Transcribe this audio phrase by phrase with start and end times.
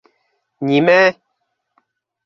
[0.69, 0.97] Нимә?..